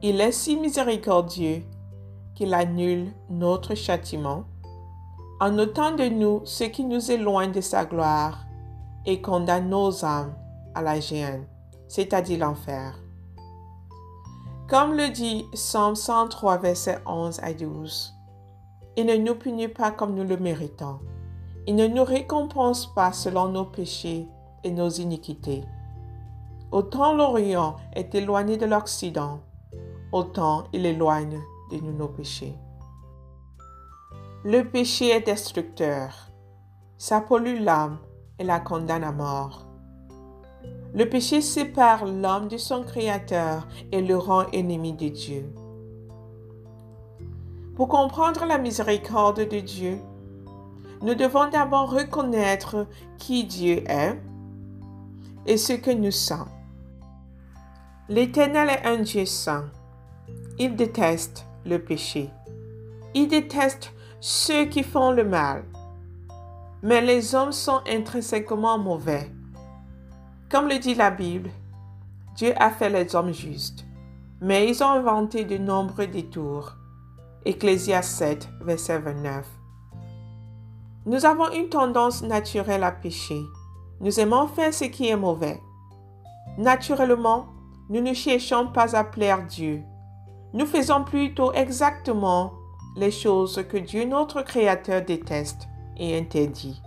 il 0.02 0.20
est 0.20 0.32
si 0.32 0.56
miséricordieux 0.56 1.62
qu'il 2.34 2.52
annule 2.52 3.12
notre 3.30 3.74
châtiment 3.74 4.44
en 5.40 5.58
ôtant 5.58 5.94
de 5.94 6.04
nous 6.04 6.42
ce 6.44 6.64
qui 6.64 6.84
nous 6.84 7.10
éloigne 7.10 7.52
de 7.52 7.62
sa 7.62 7.86
gloire 7.86 8.46
et 9.06 9.22
condamne 9.22 9.70
nos 9.70 10.04
âmes 10.04 10.34
à 10.74 10.82
la 10.82 11.00
géhenne, 11.00 11.46
c'est-à-dire 11.90 12.38
l'enfer. 12.38 12.94
Comme 14.68 14.94
le 14.94 15.10
dit 15.10 15.48
Psaume 15.52 15.96
103, 15.96 16.58
versets 16.58 17.00
11 17.04 17.40
à 17.42 17.52
12. 17.52 18.14
Il 18.96 19.06
ne 19.06 19.16
nous 19.16 19.34
punit 19.34 19.66
pas 19.66 19.90
comme 19.90 20.14
nous 20.14 20.22
le 20.22 20.36
méritons. 20.36 21.00
Il 21.66 21.74
ne 21.74 21.88
nous 21.88 22.04
récompense 22.04 22.94
pas 22.94 23.12
selon 23.12 23.48
nos 23.48 23.64
péchés 23.64 24.28
et 24.62 24.70
nos 24.70 24.88
iniquités. 24.88 25.64
Autant 26.70 27.12
l'Orient 27.12 27.74
est 27.92 28.14
éloigné 28.14 28.56
de 28.56 28.66
l'Occident, 28.66 29.40
autant 30.12 30.64
il 30.72 30.86
éloigne 30.86 31.40
de 31.72 31.78
nous 31.78 31.92
nos 31.92 32.08
péchés. 32.08 32.54
Le 34.44 34.62
péché 34.62 35.08
est 35.08 35.26
destructeur. 35.26 36.28
Ça 36.98 37.20
pollue 37.20 37.60
l'âme 37.60 37.98
et 38.38 38.44
la 38.44 38.60
condamne 38.60 39.04
à 39.04 39.10
mort. 39.10 39.69
Le 40.92 41.08
péché 41.08 41.40
sépare 41.40 42.04
l'homme 42.04 42.48
de 42.48 42.56
son 42.56 42.82
Créateur 42.82 43.68
et 43.92 44.00
le 44.00 44.16
rend 44.16 44.46
ennemi 44.52 44.92
de 44.92 45.08
Dieu. 45.08 45.52
Pour 47.76 47.88
comprendre 47.88 48.44
la 48.44 48.58
miséricorde 48.58 49.48
de 49.48 49.60
Dieu, 49.60 49.98
nous 51.02 51.14
devons 51.14 51.48
d'abord 51.48 51.90
reconnaître 51.90 52.86
qui 53.18 53.44
Dieu 53.44 53.84
est 53.88 54.20
et 55.46 55.56
ce 55.56 55.72
que 55.74 55.90
nous 55.90 56.10
sommes. 56.10 56.50
L'Éternel 58.08 58.70
est 58.70 58.86
un 58.86 58.98
Dieu 58.98 59.24
saint. 59.24 59.70
Il 60.58 60.74
déteste 60.74 61.46
le 61.64 61.78
péché. 61.78 62.28
Il 63.14 63.28
déteste 63.28 63.92
ceux 64.20 64.64
qui 64.64 64.82
font 64.82 65.12
le 65.12 65.24
mal. 65.24 65.64
Mais 66.82 67.00
les 67.00 67.34
hommes 67.34 67.52
sont 67.52 67.80
intrinsèquement 67.88 68.78
mauvais. 68.78 69.30
Comme 70.50 70.66
le 70.66 70.80
dit 70.80 70.96
la 70.96 71.12
Bible, 71.12 71.48
Dieu 72.34 72.52
a 72.56 72.70
fait 72.70 72.90
les 72.90 73.14
hommes 73.14 73.32
justes, 73.32 73.86
mais 74.40 74.68
ils 74.68 74.82
ont 74.82 74.88
inventé 74.88 75.44
de 75.44 75.56
nombreux 75.56 76.08
détours. 76.08 76.72
Ecclésias 77.44 78.02
7, 78.02 78.48
verset 78.62 78.98
29. 78.98 79.46
Nous 81.06 81.24
avons 81.24 81.52
une 81.52 81.68
tendance 81.68 82.24
naturelle 82.24 82.82
à 82.82 82.90
pécher. 82.90 83.40
Nous 84.00 84.18
aimons 84.18 84.48
faire 84.48 84.74
ce 84.74 84.86
qui 84.86 85.08
est 85.08 85.16
mauvais. 85.16 85.60
Naturellement, 86.58 87.46
nous 87.88 88.00
ne 88.00 88.12
cherchons 88.12 88.66
pas 88.66 88.96
à 88.96 89.04
plaire 89.04 89.46
Dieu. 89.46 89.84
Nous 90.52 90.66
faisons 90.66 91.04
plutôt 91.04 91.52
exactement 91.52 92.54
les 92.96 93.12
choses 93.12 93.64
que 93.68 93.76
Dieu 93.76 94.04
notre 94.04 94.42
Créateur 94.42 95.02
déteste 95.02 95.68
et 95.96 96.18
interdit. 96.18 96.82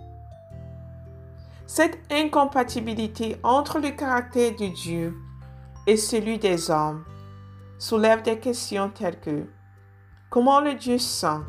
Cette 1.75 1.97
incompatibilité 2.11 3.37
entre 3.41 3.79
le 3.79 3.89
caractère 3.89 4.51
de 4.51 4.67
Dieu 4.67 5.17
et 5.87 5.97
celui 5.97 6.37
des 6.37 6.69
hommes 6.69 7.03
soulève 7.79 8.21
des 8.21 8.37
questions 8.37 8.91
telles 8.91 9.19
que 9.19 9.47
comment 10.29 10.59
le 10.59 10.75
Dieu 10.75 10.99
saint 10.99 11.43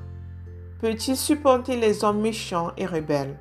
peut-il 0.80 1.14
supporter 1.14 1.76
les 1.76 2.04
hommes 2.04 2.22
méchants 2.22 2.72
et 2.78 2.86
rebelles? 2.86 3.38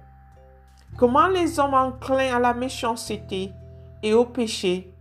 Comment 0.98 1.28
les 1.28 1.58
hommes 1.58 1.74
enclins 1.74 2.36
à 2.36 2.40
la 2.40 2.54
méchanceté 2.54 3.54
et 4.04 4.14
au 4.14 4.26
péché 4.26 4.94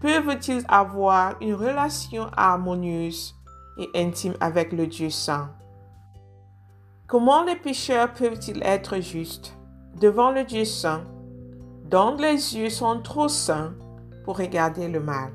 peuvent-ils 0.00 0.64
avoir 0.68 1.34
une 1.42 1.52
relation 1.52 2.30
harmonieuse 2.34 3.34
et 3.76 3.90
intime 3.94 4.36
avec 4.40 4.72
le 4.72 4.86
Dieu 4.86 5.10
saint? 5.10 5.50
Comment 7.06 7.44
les 7.44 7.56
pécheurs 7.56 8.10
peuvent-ils 8.14 8.62
être 8.62 9.00
justes? 9.00 9.59
Devant 9.98 10.30
le 10.30 10.44
Dieu 10.44 10.64
saint, 10.64 11.04
dont 11.84 12.16
les 12.16 12.56
yeux 12.56 12.70
sont 12.70 13.00
trop 13.00 13.28
saints 13.28 13.74
pour 14.24 14.38
regarder 14.38 14.88
le 14.88 15.00
mal. 15.00 15.32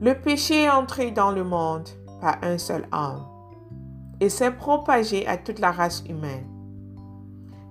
Le 0.00 0.14
péché 0.14 0.62
est 0.62 0.70
entré 0.70 1.10
dans 1.10 1.32
le 1.32 1.44
monde 1.44 1.88
par 2.20 2.38
un 2.42 2.58
seul 2.58 2.86
homme 2.92 3.24
et 4.20 4.28
s'est 4.28 4.52
propagé 4.52 5.26
à 5.26 5.36
toute 5.36 5.58
la 5.58 5.72
race 5.72 6.02
humaine. 6.08 6.46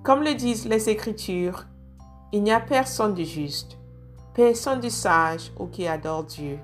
Comme 0.03 0.23
le 0.23 0.35
disent 0.35 0.67
les 0.67 0.89
Écritures, 0.89 1.65
il 2.31 2.43
n'y 2.43 2.51
a 2.51 2.59
personne 2.59 3.13
de 3.13 3.23
juste, 3.23 3.77
personne 4.33 4.79
de 4.79 4.89
sage 4.89 5.51
ou 5.59 5.67
qui 5.67 5.87
adore 5.87 6.23
Dieu. 6.23 6.59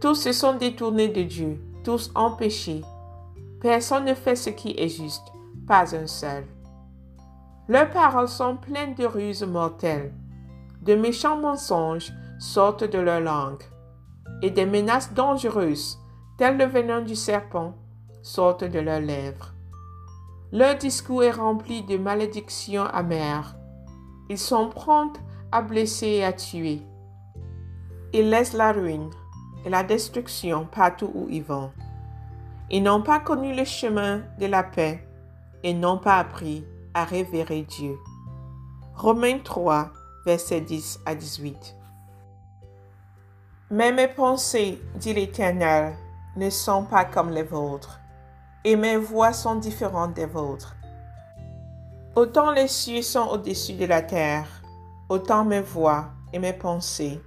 Tous 0.00 0.14
se 0.14 0.32
sont 0.32 0.56
détournés 0.56 1.08
de 1.08 1.22
Dieu, 1.22 1.60
tous 1.84 2.10
ont 2.14 2.32
péché. 2.32 2.82
Personne 3.60 4.04
ne 4.04 4.14
fait 4.14 4.36
ce 4.36 4.50
qui 4.50 4.70
est 4.78 4.88
juste, 4.88 5.32
pas 5.66 5.94
un 5.94 6.06
seul. 6.06 6.44
Leurs 7.68 7.90
paroles 7.90 8.28
sont 8.28 8.56
pleines 8.56 8.94
de 8.94 9.04
ruses 9.04 9.42
mortelles. 9.42 10.12
De 10.82 10.94
méchants 10.94 11.36
mensonges 11.36 12.12
sortent 12.38 12.84
de 12.84 12.98
leur 12.98 13.20
langue, 13.20 13.62
et 14.42 14.50
des 14.50 14.66
menaces 14.66 15.12
dangereuses, 15.12 15.98
telles 16.38 16.58
le 16.58 16.66
venin 16.66 17.00
du 17.00 17.16
serpent, 17.16 17.74
sortent 18.22 18.64
de 18.64 18.78
leurs 18.78 19.00
lèvres. 19.00 19.52
Leur 20.52 20.76
discours 20.76 21.24
est 21.24 21.32
rempli 21.32 21.82
de 21.82 21.96
malédictions 21.96 22.84
amères. 22.84 23.56
Ils 24.28 24.38
sont 24.38 24.68
prompts 24.68 25.20
à 25.50 25.62
blesser 25.62 26.06
et 26.06 26.24
à 26.24 26.32
tuer. 26.32 26.82
Ils 28.12 28.30
laissent 28.30 28.52
la 28.52 28.72
ruine 28.72 29.10
et 29.64 29.70
la 29.70 29.82
destruction 29.82 30.66
partout 30.70 31.10
où 31.14 31.26
ils 31.28 31.42
vont. 31.42 31.72
Ils 32.70 32.82
n'ont 32.82 33.02
pas 33.02 33.18
connu 33.18 33.54
le 33.54 33.64
chemin 33.64 34.22
de 34.38 34.46
la 34.46 34.62
paix 34.62 35.05
et 35.66 35.74
n'ont 35.74 35.98
pas 35.98 36.18
appris 36.18 36.64
à 36.94 37.04
révérer 37.04 37.62
Dieu. 37.62 37.98
Romains 38.94 39.40
3, 39.40 39.90
versets 40.24 40.60
10 40.60 41.00
à 41.04 41.16
18. 41.16 41.74
Mais 43.72 43.90
mes 43.90 44.06
pensées, 44.06 44.80
dit 44.94 45.12
l'Éternel, 45.12 45.96
ne 46.36 46.50
sont 46.50 46.84
pas 46.84 47.04
comme 47.04 47.30
les 47.30 47.42
vôtres, 47.42 47.98
et 48.62 48.76
mes 48.76 48.96
voix 48.96 49.32
sont 49.32 49.56
différentes 49.56 50.14
des 50.14 50.26
vôtres. 50.26 50.76
Autant 52.14 52.52
les 52.52 52.68
cieux 52.68 53.02
sont 53.02 53.26
au-dessus 53.26 53.74
de 53.74 53.86
la 53.86 54.02
terre, 54.02 54.46
autant 55.08 55.44
mes 55.44 55.62
voix 55.62 56.10
et 56.32 56.38
mes 56.38 56.52
pensées 56.52 57.20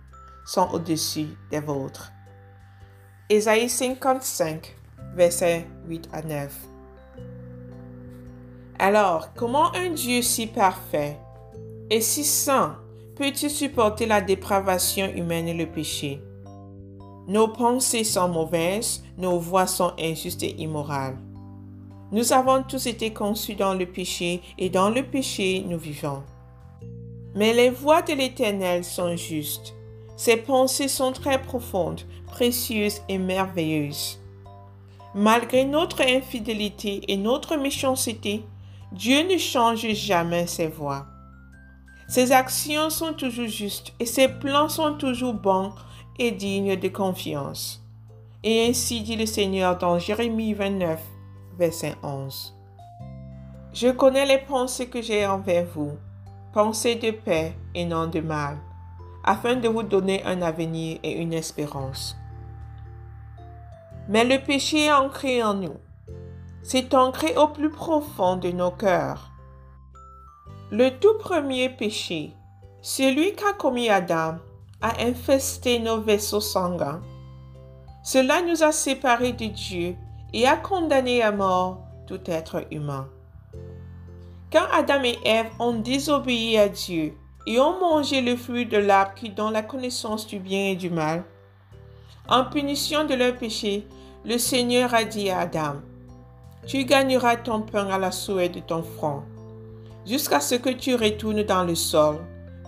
sont 0.46 0.70
au-dessus 0.72 1.28
des 1.52 1.60
vôtres. 1.60 2.14
Ésaïe 3.28 3.68
55, 3.68 4.78
versets 5.14 5.68
8 5.90 6.08
à 6.14 6.22
9. 6.22 6.69
Alors, 8.82 9.34
comment 9.34 9.76
un 9.76 9.90
Dieu 9.90 10.22
si 10.22 10.48
parfait 10.48 11.18
et 11.90 12.00
si 12.00 12.24
saint 12.24 12.78
peut-il 13.18 13.50
supporter 13.50 14.06
la 14.06 14.22
dépravation 14.22 15.06
humaine 15.14 15.50
et 15.50 15.54
le 15.54 15.66
péché? 15.66 16.22
Nos 17.28 17.50
pensées 17.50 18.06
sont 18.06 18.30
mauvaises, 18.30 19.04
nos 19.18 19.38
voix 19.38 19.68
sont 19.68 19.92
injustes 20.00 20.44
et 20.44 20.56
immorales. 20.62 21.18
Nous 22.14 22.32
avons 22.32 22.64
tous 22.64 22.86
été 22.86 23.12
conçus 23.12 23.56
dans 23.56 23.74
le 23.74 23.86
péché 23.86 24.42
et 24.58 24.70
dans 24.70 24.90
le 24.90 25.04
péché 25.04 25.66
nous 25.68 25.78
vivons. 25.78 26.24
Mais 27.36 27.52
les 27.52 27.70
voix 27.70 28.02
de 28.02 28.14
l'Éternel 28.14 28.86
sont 28.86 29.18
justes. 29.18 29.76
Ses 30.16 30.38
pensées 30.38 30.88
sont 30.88 31.12
très 31.12 31.42
profondes, 31.42 32.02
précieuses 32.28 33.02
et 33.10 33.18
merveilleuses. 33.18 34.22
Malgré 35.14 35.66
notre 35.66 36.02
infidélité 36.02 37.02
et 37.10 37.18
notre 37.18 37.58
méchanceté, 37.58 38.46
Dieu 38.92 39.22
ne 39.22 39.38
change 39.38 39.88
jamais 39.94 40.48
ses 40.48 40.68
voies. 40.68 41.06
Ses 42.08 42.32
actions 42.32 42.90
sont 42.90 43.14
toujours 43.14 43.48
justes 43.48 43.94
et 44.00 44.08
ses 44.08 44.28
plans 44.28 44.68
sont 44.68 44.96
toujours 44.96 45.36
bons 45.36 45.74
et 46.18 46.32
dignes 46.32 46.76
de 46.76 46.88
confiance. 46.88 47.86
Et 48.44 48.68
ainsi 48.68 49.02
dit 49.02 49.16
le 49.16 49.28
Seigneur 49.28 49.78
dans 49.78 50.00
Jérémie 50.00 50.56
29, 50.56 51.00
verset 51.60 51.94
11. 52.02 52.56
Je 53.74 53.90
connais 53.90 54.26
les 54.26 54.40
pensées 54.40 54.90
que 54.90 55.04
j'ai 55.04 55.28
envers 55.28 55.66
vous, 55.66 55.92
pensées 56.52 56.96
de 56.96 57.12
paix 57.12 57.54
et 57.76 57.86
non 57.86 58.08
de 58.08 58.22
mal, 58.22 58.58
afin 59.24 59.56
de 59.56 59.68
vous 59.68 59.84
donner 59.84 60.24
un 60.24 60.42
avenir 60.42 60.98
et 61.04 61.12
une 61.12 61.34
espérance. 61.34 62.18
Mais 64.08 64.24
le 64.24 64.44
péché 64.44 64.86
est 64.86 64.92
ancré 64.92 65.44
en 65.44 65.54
nous 65.54 65.78
c'est 66.64 66.94
ancré 66.94 67.36
au 67.38 67.48
plus 67.48 67.70
profond 67.70 68.36
de 68.36 68.50
nos 68.50 68.72
cœurs. 68.72 69.32
Le 70.72 70.90
tout 71.00 71.18
premier 71.20 71.70
péché, 71.70 72.34
celui 72.82 73.34
qu'a 73.34 73.54
commis 73.54 73.90
Adam, 73.90 74.36
a 74.82 75.02
infesté 75.02 75.80
nos 75.80 76.00
vaisseaux 76.02 76.42
sanguins. 76.42 77.02
Cela 78.04 78.42
nous 78.42 78.64
a 78.64 78.72
séparés 78.72 79.34
de 79.34 79.46
Dieu 79.46 79.96
et 80.34 80.48
a 80.48 80.56
condamné 80.56 81.22
à 81.22 81.32
mort 81.32 81.80
tout 82.08 82.22
être 82.28 82.66
humain. 82.72 83.10
Quand 84.52 84.66
Adam 84.72 85.04
et 85.04 85.18
Ève 85.26 85.50
ont 85.60 85.74
désobéi 85.74 86.58
à 86.58 86.70
Dieu 86.70 87.14
et 87.46 87.60
ont 87.60 87.80
mangé 87.80 88.22
le 88.22 88.36
fruit 88.36 88.66
de 88.66 88.78
l'arbre 88.78 89.14
qui 89.16 89.30
donne 89.30 89.54
la 89.54 89.62
connaissance 89.62 90.26
du 90.26 90.40
bien 90.40 90.72
et 90.72 90.76
du 90.76 90.90
mal, 90.90 91.24
en 92.28 92.46
punition 92.46 93.06
de 93.06 93.16
leur 93.16 93.36
péché, 93.36 93.88
le 94.26 94.38
Seigneur 94.38 94.94
a 94.94 95.04
dit 95.04 95.30
à 95.30 95.40
Adam, 95.40 95.76
tu 96.68 96.86
gagneras 96.86 97.38
ton 97.38 97.62
pain 97.62 97.88
à 97.90 97.98
la 97.98 98.12
souhait 98.12 98.50
de 98.50 98.60
ton 98.60 98.84
front, 98.84 99.24
jusqu'à 100.06 100.40
ce 100.40 100.56
que 100.56 100.70
tu 100.70 100.96
retournes 100.96 101.44
dans 101.44 101.64
le 101.64 101.76
sol 101.76 102.18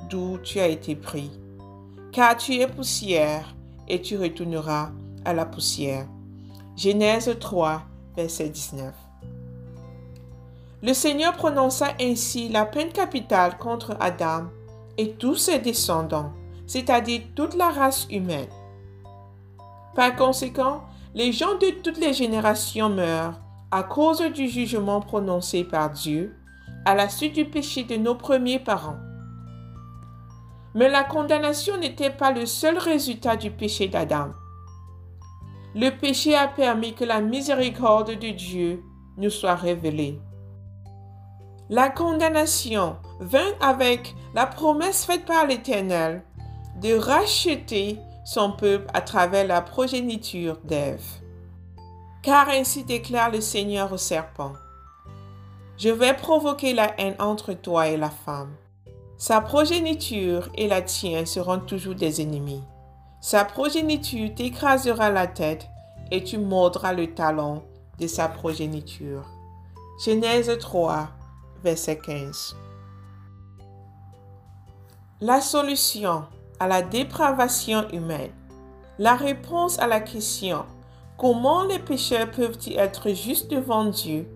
d'où 0.10 0.38
tu 0.44 0.60
as 0.60 0.68
été 0.68 0.96
pris. 0.96 1.32
Car 2.12 2.36
tu 2.36 2.56
es 2.56 2.68
poussière, 2.68 3.56
et 3.88 4.02
tu 4.02 4.18
retourneras 4.18 4.90
à 5.26 5.34
la 5.34 5.46
poussière. 5.46 6.08
Genèse 6.78 7.36
3, 7.40 7.82
verset 8.16 8.50
19. 8.50 8.94
Le 10.82 10.94
Seigneur 10.94 11.34
prononça 11.34 11.90
ainsi 12.00 12.50
la 12.50 12.66
peine 12.66 12.92
capitale 12.92 13.58
contre 13.58 13.96
Adam 14.00 14.46
et 14.98 15.12
tous 15.12 15.36
ses 15.36 15.60
descendants, 15.60 16.32
c'est-à-dire 16.66 17.22
toute 17.36 17.56
la 17.56 17.70
race 17.70 18.08
humaine. 18.10 18.50
Par 19.94 20.16
conséquent, 20.16 20.84
les 21.14 21.34
gens 21.34 21.56
de 21.56 21.70
toutes 21.84 22.00
les 22.00 22.14
générations 22.14 22.90
meurent 22.90 23.40
à 23.72 23.84
cause 23.84 24.22
du 24.22 24.48
jugement 24.48 25.00
prononcé 25.00 25.64
par 25.64 25.90
Dieu 25.90 26.36
à 26.86 26.96
la 26.96 27.10
suite 27.10 27.36
du 27.36 27.46
péché 27.46 27.84
de 27.84 27.96
nos 27.96 28.16
premiers 28.16 28.60
parents. 28.60 29.00
Mais 30.76 30.90
la 30.90 31.04
condamnation 31.04 31.78
n'était 31.78 32.10
pas 32.10 32.32
le 32.32 32.46
seul 32.46 32.78
résultat 32.78 33.36
du 33.36 33.52
péché 33.52 33.88
d'Adam. 33.88 34.30
Le 35.76 35.90
péché 35.90 36.36
a 36.36 36.48
permis 36.48 36.94
que 36.94 37.06
la 37.06 37.22
miséricorde 37.22 38.12
de 38.20 38.30
Dieu 38.30 38.84
nous 39.18 39.30
soit 39.30 39.56
révélée. 39.56 40.20
La 41.70 41.90
condamnation 41.90 42.98
vint 43.22 43.54
avec 43.62 44.16
la 44.34 44.46
promesse 44.46 45.06
faite 45.06 45.26
par 45.26 45.48
l'Éternel 45.48 46.24
de 46.82 46.94
racheter 46.96 48.00
son 48.26 48.52
peuple 48.52 48.88
à 48.94 49.02
travers 49.02 49.48
la 49.48 49.62
progéniture 49.62 50.58
d'Ève. 50.66 51.22
Car 52.22 52.50
ainsi 52.50 52.84
déclare 52.84 53.32
le 53.32 53.42
Seigneur 53.42 53.92
au 53.92 53.98
serpent. 53.98 54.54
Je 55.78 55.90
vais 55.90 56.14
provoquer 56.14 56.74
la 56.74 56.94
haine 57.00 57.16
entre 57.18 57.54
toi 57.54 57.88
et 57.88 57.98
la 57.98 58.12
femme. 58.12 58.54
Sa 59.18 59.42
progéniture 59.42 60.50
et 60.56 60.68
la 60.68 60.84
tienne 60.84 61.26
seront 61.26 61.60
toujours 61.60 61.96
des 61.96 62.22
ennemis. 62.22 62.64
Sa 63.22 63.44
progéniture 63.46 64.34
t'écrasera 64.36 65.10
la 65.10 65.26
tête 65.26 65.68
et 66.12 66.24
tu 66.24 66.38
mordras 66.38 66.94
le 66.94 67.14
talon 67.14 67.64
de 68.00 68.06
sa 68.06 68.28
progéniture. 68.28 69.26
Genèse 70.04 70.56
3, 70.60 71.08
verset 71.64 71.98
15. 71.98 72.56
La 75.22 75.42
solution 75.42 76.26
à 76.60 76.68
la 76.68 76.84
dépravation 76.84 77.88
humaine, 77.90 78.32
la 79.00 79.16
réponse 79.16 79.80
à 79.80 79.88
la 79.88 80.00
question 80.00 80.66
comment 81.22 81.66
les 81.66 81.78
pécheurs 81.78 82.32
peuvent-ils 82.32 82.80
être 82.80 83.12
justes 83.12 83.52
devant 83.52 83.86
Dieu? 83.86 84.28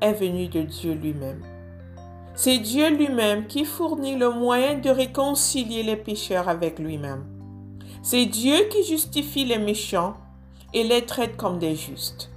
Est 0.00 0.14
venue 0.14 0.48
de 0.48 0.62
Dieu 0.62 0.92
lui-même. 0.92 1.40
C'est 2.34 2.58
Dieu 2.58 2.90
lui-même 2.90 3.46
qui 3.46 3.64
fournit 3.64 4.16
le 4.16 4.28
moyen 4.30 4.76
de 4.76 4.90
réconcilier 4.90 5.84
les 5.84 5.94
pécheurs 5.94 6.48
avec 6.48 6.80
lui-même. 6.80 7.24
C'est 8.02 8.26
Dieu 8.26 8.56
qui 8.72 8.82
justifie 8.82 9.44
les 9.44 9.58
méchants 9.58 10.16
et 10.72 10.82
les 10.82 11.06
traite 11.06 11.36
comme 11.36 11.60
des 11.60 11.76
justes. 11.76 12.28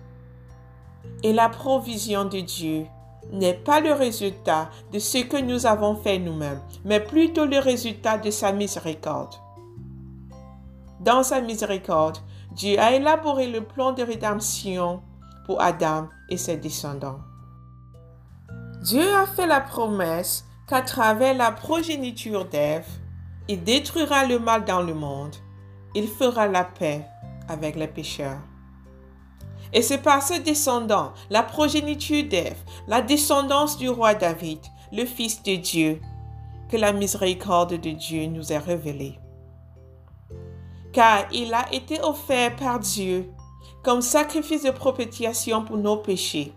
Et 1.23 1.33
la 1.33 1.49
provision 1.49 2.25
de 2.25 2.41
Dieu 2.41 2.85
n'est 3.31 3.55
pas 3.55 3.79
le 3.79 3.93
résultat 3.93 4.69
de 4.93 4.99
ce 4.99 5.17
que 5.23 5.41
nous 5.41 5.65
avons 5.65 5.95
fait 5.95 6.19
nous-mêmes, 6.19 6.61
mais 6.85 6.99
plutôt 6.99 7.47
le 7.47 7.57
résultat 7.57 8.19
de 8.19 8.29
sa 8.29 8.51
miséricorde. 8.51 9.33
Dans 10.99 11.23
sa 11.23 11.41
miséricorde, 11.41 12.19
Dieu 12.57 12.79
a 12.79 12.91
élaboré 12.93 13.45
le 13.45 13.61
plan 13.61 13.91
de 13.91 14.01
rédemption 14.01 15.03
pour 15.45 15.61
Adam 15.61 16.09
et 16.27 16.37
ses 16.37 16.57
descendants. 16.57 17.19
Dieu 18.81 19.13
a 19.13 19.27
fait 19.27 19.45
la 19.45 19.61
promesse 19.61 20.43
qu'à 20.67 20.81
travers 20.81 21.35
la 21.35 21.51
progéniture 21.51 22.45
d'Ève, 22.45 22.87
il 23.47 23.63
détruira 23.63 24.25
le 24.25 24.39
mal 24.39 24.65
dans 24.65 24.81
le 24.81 24.95
monde. 24.95 25.35
Il 25.93 26.07
fera 26.07 26.47
la 26.47 26.63
paix 26.63 27.05
avec 27.47 27.75
les 27.75 27.87
pécheurs. 27.87 28.41
Et 29.71 29.83
c'est 29.83 29.99
par 29.99 30.23
ses 30.23 30.39
descendants, 30.39 31.13
la 31.29 31.43
progéniture 31.43 32.27
d'Ève, 32.27 32.57
la 32.87 33.03
descendance 33.03 33.77
du 33.77 33.87
roi 33.87 34.15
David, 34.15 34.61
le 34.91 35.05
Fils 35.05 35.43
de 35.43 35.57
Dieu, 35.57 36.01
que 36.71 36.77
la 36.77 36.91
miséricorde 36.91 37.79
de 37.79 37.91
Dieu 37.91 38.25
nous 38.25 38.51
est 38.51 38.57
révélée 38.57 39.19
car 40.93 41.25
il 41.31 41.53
a 41.53 41.65
été 41.73 42.01
offert 42.01 42.55
par 42.55 42.79
Dieu 42.79 43.29
comme 43.83 44.01
sacrifice 44.01 44.63
de 44.63 44.71
propitiation 44.71 45.63
pour 45.63 45.77
nos 45.77 45.97
péchés. 45.97 46.53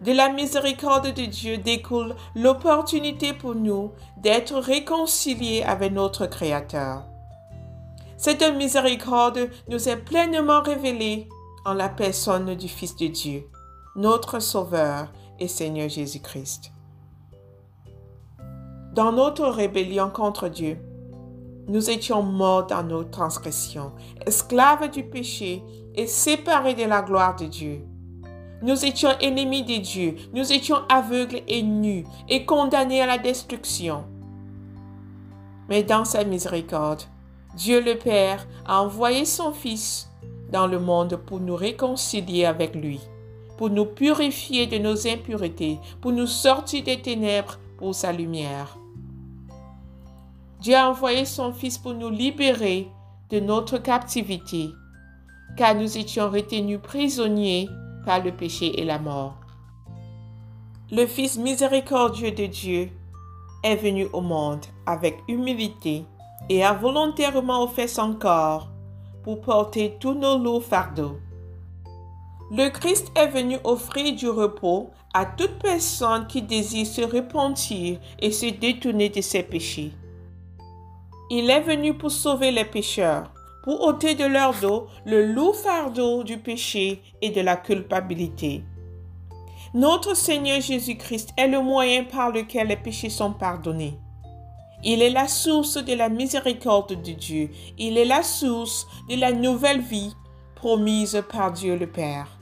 De 0.00 0.12
la 0.12 0.28
miséricorde 0.28 1.12
de 1.12 1.24
Dieu 1.24 1.58
découle 1.58 2.14
l'opportunité 2.34 3.32
pour 3.32 3.54
nous 3.54 3.92
d'être 4.16 4.54
réconciliés 4.56 5.64
avec 5.64 5.92
notre 5.92 6.26
Créateur. 6.26 7.04
Cette 8.16 8.42
miséricorde 8.56 9.50
nous 9.68 9.88
est 9.88 9.96
pleinement 9.96 10.62
révélée 10.62 11.28
en 11.64 11.74
la 11.74 11.88
personne 11.88 12.54
du 12.54 12.68
Fils 12.68 12.96
de 12.96 13.06
Dieu, 13.08 13.48
notre 13.96 14.40
Sauveur 14.40 15.12
et 15.38 15.48
Seigneur 15.48 15.88
Jésus-Christ. 15.88 16.72
Dans 18.94 19.12
notre 19.12 19.46
rébellion 19.46 20.10
contre 20.10 20.48
Dieu, 20.48 20.78
nous 21.68 21.90
étions 21.90 22.22
morts 22.22 22.66
dans 22.66 22.82
nos 22.82 23.04
transgressions, 23.04 23.92
esclaves 24.26 24.90
du 24.90 25.04
péché 25.04 25.62
et 25.94 26.06
séparés 26.06 26.74
de 26.74 26.84
la 26.84 27.02
gloire 27.02 27.36
de 27.36 27.44
Dieu. 27.44 27.82
Nous 28.62 28.84
étions 28.84 29.10
ennemis 29.20 29.62
de 29.62 29.76
Dieu, 29.76 30.16
nous 30.32 30.52
étions 30.52 30.78
aveugles 30.88 31.42
et 31.46 31.62
nus 31.62 32.04
et 32.28 32.44
condamnés 32.44 33.02
à 33.02 33.06
la 33.06 33.18
destruction. 33.18 34.04
Mais 35.68 35.82
dans 35.82 36.04
sa 36.04 36.24
miséricorde, 36.24 37.02
Dieu 37.54 37.80
le 37.80 37.96
Père 37.96 38.46
a 38.66 38.82
envoyé 38.82 39.24
son 39.24 39.52
Fils 39.52 40.08
dans 40.50 40.66
le 40.66 40.80
monde 40.80 41.16
pour 41.26 41.40
nous 41.40 41.56
réconcilier 41.56 42.46
avec 42.46 42.74
lui, 42.74 43.00
pour 43.58 43.68
nous 43.68 43.84
purifier 43.84 44.66
de 44.66 44.78
nos 44.78 45.06
impuretés, 45.06 45.78
pour 46.00 46.12
nous 46.12 46.26
sortir 46.26 46.82
des 46.84 47.00
ténèbres 47.00 47.58
pour 47.76 47.94
sa 47.94 48.12
lumière. 48.12 48.77
Dieu 50.60 50.74
a 50.74 50.90
envoyé 50.90 51.24
son 51.24 51.52
Fils 51.52 51.78
pour 51.78 51.94
nous 51.94 52.10
libérer 52.10 52.88
de 53.30 53.38
notre 53.38 53.78
captivité, 53.78 54.70
car 55.56 55.74
nous 55.74 55.96
étions 55.96 56.30
retenus 56.30 56.80
prisonniers 56.82 57.68
par 58.04 58.24
le 58.24 58.32
péché 58.32 58.80
et 58.80 58.84
la 58.84 58.98
mort. 58.98 59.36
Le 60.90 61.06
Fils 61.06 61.36
miséricordieux 61.38 62.32
de 62.32 62.46
Dieu 62.46 62.90
est 63.62 63.76
venu 63.76 64.06
au 64.12 64.20
monde 64.20 64.64
avec 64.86 65.18
humilité 65.28 66.04
et 66.48 66.64
a 66.64 66.72
volontairement 66.72 67.62
offert 67.62 67.88
son 67.88 68.14
corps 68.14 68.68
pour 69.22 69.40
porter 69.40 69.96
tous 70.00 70.14
nos 70.14 70.38
lourds 70.38 70.64
fardeaux. 70.64 71.18
Le 72.50 72.70
Christ 72.70 73.12
est 73.14 73.28
venu 73.28 73.58
offrir 73.62 74.16
du 74.16 74.28
repos 74.28 74.90
à 75.12 75.26
toute 75.26 75.58
personne 75.58 76.26
qui 76.26 76.40
désire 76.40 76.86
se 76.86 77.02
repentir 77.02 78.00
et 78.18 78.32
se 78.32 78.46
détourner 78.46 79.10
de 79.10 79.20
ses 79.20 79.42
péchés. 79.42 79.92
Il 81.30 81.50
est 81.50 81.60
venu 81.60 81.94
pour 81.94 82.10
sauver 82.10 82.50
les 82.50 82.64
pécheurs, 82.64 83.30
pour 83.62 83.82
ôter 83.82 84.14
de 84.14 84.24
leur 84.24 84.54
dos 84.60 84.86
le 85.04 85.26
lourd 85.26 85.56
fardeau 85.56 86.24
du 86.24 86.38
péché 86.38 87.02
et 87.20 87.30
de 87.30 87.42
la 87.42 87.56
culpabilité. 87.56 88.62
Notre 89.74 90.16
Seigneur 90.16 90.62
Jésus-Christ 90.62 91.30
est 91.36 91.48
le 91.48 91.60
moyen 91.60 92.04
par 92.04 92.30
lequel 92.30 92.68
les 92.68 92.76
péchés 92.76 93.10
sont 93.10 93.34
pardonnés. 93.34 93.98
Il 94.82 95.02
est 95.02 95.10
la 95.10 95.28
source 95.28 95.76
de 95.76 95.92
la 95.92 96.08
miséricorde 96.08 97.02
de 97.02 97.12
Dieu. 97.12 97.50
Il 97.76 97.98
est 97.98 98.06
la 98.06 98.22
source 98.22 98.86
de 99.10 99.16
la 99.16 99.32
nouvelle 99.32 99.80
vie 99.80 100.14
promise 100.54 101.22
par 101.30 101.52
Dieu 101.52 101.76
le 101.76 101.86
Père. 101.86 102.38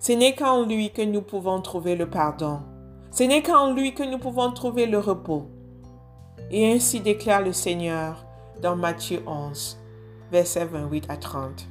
Ce 0.00 0.10
n'est 0.10 0.34
qu'en 0.34 0.64
lui 0.64 0.90
que 0.90 1.02
nous 1.02 1.22
pouvons 1.22 1.60
trouver 1.60 1.94
le 1.94 2.10
pardon. 2.10 2.60
Ce 3.12 3.22
n'est 3.22 3.42
qu'en 3.42 3.72
lui 3.72 3.94
que 3.94 4.02
nous 4.02 4.18
pouvons 4.18 4.50
trouver 4.50 4.86
le 4.86 4.98
repos. 4.98 5.46
Et 6.54 6.70
ainsi 6.70 7.00
déclare 7.00 7.40
le 7.40 7.54
Seigneur 7.54 8.26
dans 8.60 8.76
Matthieu 8.76 9.22
11, 9.26 9.78
versets 10.30 10.66
28 10.66 11.06
à 11.08 11.16
30. 11.16 11.66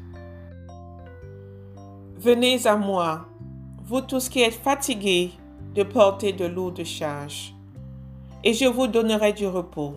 Venez 2.17 2.65
à 2.65 2.76
moi, 2.76 3.28
vous 3.86 4.02
tous 4.02 4.28
qui 4.28 4.41
êtes 4.41 4.56
fatigués 4.56 5.34
de 5.76 5.84
porter 5.84 6.34
de 6.34 6.46
lourdes 6.46 6.84
charges, 6.84 7.54
et 8.44 8.56
je 8.56 8.65
vous 8.65 8.88
donnerai 8.88 9.34
du 9.34 9.46
repos. 9.46 9.94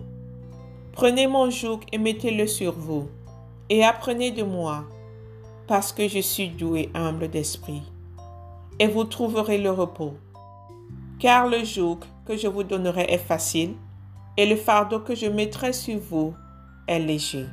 Prenez 0.91 1.25
mon 1.25 1.49
joug 1.49 1.79
et 1.91 1.97
mettez-le 1.97 2.45
sur 2.45 2.73
vous, 2.73 3.07
et 3.71 3.83
apprenez 3.83 4.29
de 4.29 4.43
moi, 4.43 4.83
parce 5.65 5.91
que 5.91 6.07
je 6.07 6.19
suis 6.19 6.49
doux 6.49 6.75
et 6.75 6.91
humble 6.93 7.29
d'esprit, 7.29 7.81
et 8.77 8.85
vous 8.85 9.05
trouverez 9.05 9.57
le 9.57 9.71
repos. 9.71 10.13
Car 11.17 11.47
le 11.47 11.63
joug 11.63 12.01
que 12.27 12.37
je 12.37 12.47
vous 12.47 12.63
donnerai 12.63 13.07
est 13.09 13.17
facile 13.17 13.73
et 14.37 14.45
le 14.45 14.55
fardeau 14.55 14.99
que 14.99 15.15
je 15.15 15.27
mettrai 15.27 15.73
sur 15.73 15.99
vous 15.99 16.35
est 16.87 16.99
léger. 16.99 17.45